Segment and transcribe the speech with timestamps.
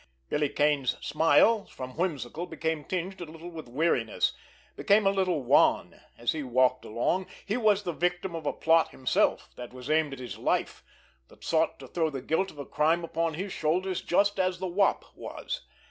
[0.29, 4.33] Billy Kane's smile, from whimsical, became tinged a little with weariness,
[4.75, 7.27] became a little wan, as he walked along.
[7.45, 10.83] He was the victim of a plot himself, that was aimed at his life,
[11.27, 14.65] that sought to throw the guilt of a crime upon his shoulders, just as the
[14.65, 15.61] Wop was.